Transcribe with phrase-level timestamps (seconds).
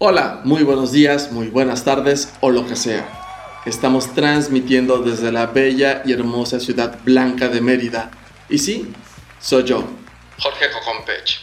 [0.00, 3.60] Hola, muy buenos días, muy buenas tardes o lo que sea.
[3.66, 8.12] Estamos transmitiendo desde la bella y hermosa ciudad blanca de Mérida.
[8.48, 8.92] Y sí,
[9.40, 9.84] soy yo,
[10.38, 11.40] Jorge Cocompech.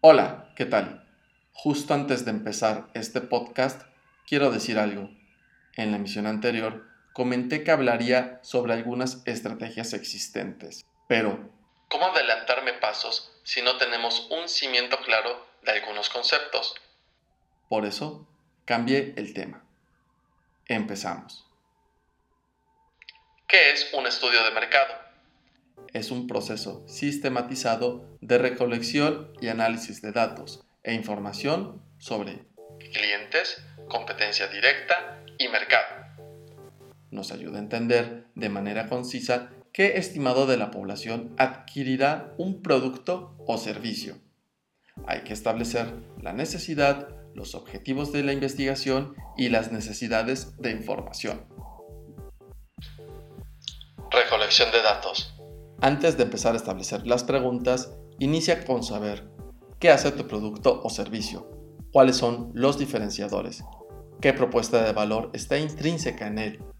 [0.00, 1.06] Hola, ¿qué tal?
[1.52, 3.82] Justo antes de empezar este podcast,
[4.26, 5.08] quiero decir algo.
[5.76, 10.84] En la emisión anterior comenté que hablaría sobre algunas estrategias existentes.
[11.08, 11.50] Pero,
[11.88, 16.74] ¿cómo adelantarme pasos si no tenemos un cimiento claro de algunos conceptos?
[17.68, 18.26] Por eso,
[18.64, 19.64] cambié el tema.
[20.66, 21.46] Empezamos.
[23.46, 24.94] ¿Qué es un estudio de mercado?
[25.92, 32.46] Es un proceso sistematizado de recolección y análisis de datos e información sobre
[32.92, 36.01] clientes, competencia directa y mercado
[37.12, 43.36] nos ayuda a entender de manera concisa qué estimado de la población adquirirá un producto
[43.46, 44.16] o servicio.
[45.06, 51.46] Hay que establecer la necesidad, los objetivos de la investigación y las necesidades de información.
[54.10, 55.34] Recolección de datos.
[55.80, 59.30] Antes de empezar a establecer las preguntas, inicia con saber
[59.78, 61.50] qué hace tu producto o servicio,
[61.92, 63.64] cuáles son los diferenciadores,
[64.20, 66.71] qué propuesta de valor está intrínseca en él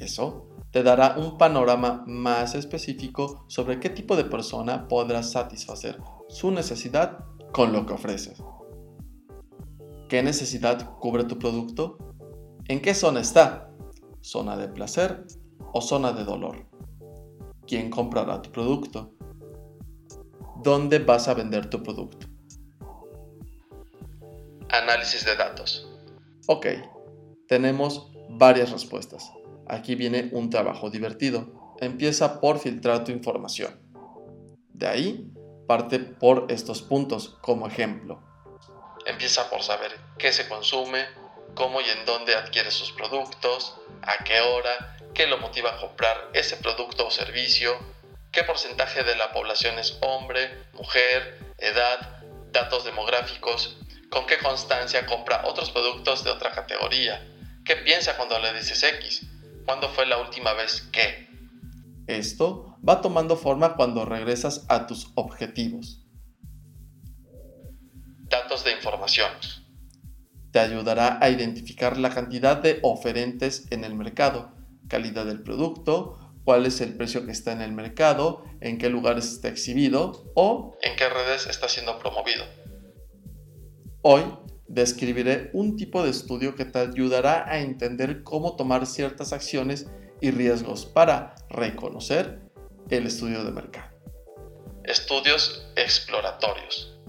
[0.00, 6.50] eso te dará un panorama más específico sobre qué tipo de persona podrás satisfacer su
[6.50, 8.42] necesidad con lo que ofreces.
[10.08, 11.98] ¿Qué necesidad cubre tu producto?
[12.68, 13.70] ¿En qué zona está?
[14.20, 15.24] ¿Zona de placer
[15.72, 16.66] o zona de dolor?
[17.66, 19.12] ¿Quién comprará tu producto?
[20.62, 22.26] ¿Dónde vas a vender tu producto?
[24.68, 25.88] Análisis de datos.
[26.46, 26.66] Ok,
[27.48, 29.30] tenemos varias respuestas.
[29.66, 31.76] Aquí viene un trabajo divertido.
[31.80, 33.80] Empieza por filtrar tu información.
[34.72, 35.30] De ahí,
[35.66, 38.22] parte por estos puntos como ejemplo.
[39.06, 41.04] Empieza por saber qué se consume,
[41.54, 46.30] cómo y en dónde adquiere sus productos, a qué hora, qué lo motiva a comprar
[46.32, 47.78] ese producto o servicio,
[48.32, 52.22] qué porcentaje de la población es hombre, mujer, edad,
[52.52, 53.76] datos demográficos,
[54.10, 57.26] con qué constancia compra otros productos de otra categoría,
[57.64, 59.26] qué piensa cuando le dices X,
[59.70, 61.28] ¿Cuándo fue la última vez que?
[62.08, 66.04] Esto va tomando forma cuando regresas a tus objetivos.
[68.28, 69.30] Datos de información.
[70.50, 74.56] Te ayudará a identificar la cantidad de oferentes en el mercado,
[74.88, 79.30] calidad del producto, cuál es el precio que está en el mercado, en qué lugares
[79.30, 82.44] está exhibido o en qué redes está siendo promovido.
[84.02, 84.24] Hoy
[84.70, 90.30] describiré un tipo de estudio que te ayudará a entender cómo tomar ciertas acciones y
[90.30, 92.40] riesgos para reconocer
[92.88, 93.90] el estudio de mercado.
[94.84, 97.00] Estudios exploratorios.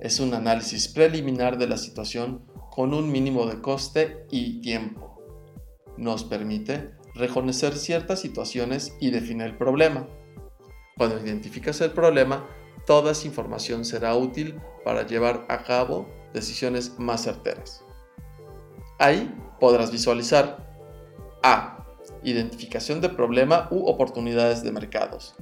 [0.00, 5.22] Es un análisis preliminar de la situación con un mínimo de coste y tiempo.
[5.96, 10.08] Nos permite reconocer ciertas situaciones y definir el problema.
[10.96, 12.44] Cuando identificas el problema,
[12.88, 17.84] toda esa información será útil para llevar a cabo decisiones más certeras.
[18.98, 20.66] Ahí podrás visualizar
[21.42, 21.84] A.
[22.22, 25.36] Identificación de problema u oportunidades de mercados.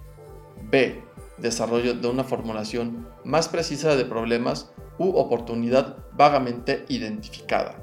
[0.60, 1.04] B.
[1.38, 7.76] Desarrollo de una formulación más precisa de problemas u oportunidad vagamente identificada.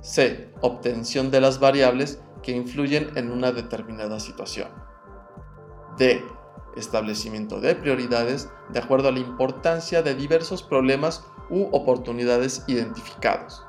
[0.00, 0.48] C.
[0.62, 4.68] Obtención de las variables que influyen en una determinada situación.
[5.98, 6.22] D
[6.76, 13.64] establecimiento de prioridades de acuerdo a la importancia de diversos problemas u oportunidades identificados.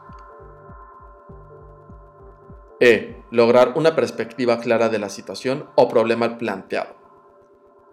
[2.80, 3.24] E.
[3.32, 6.96] Lograr una perspectiva clara de la situación o problema planteado.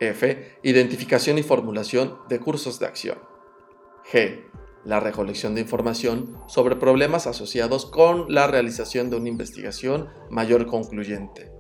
[0.01, 0.59] F.
[0.63, 3.19] Identificación y formulación de cursos de acción.
[4.11, 4.45] G.
[4.85, 11.53] La recolección de información sobre problemas asociados con la realización de una investigación mayor concluyente.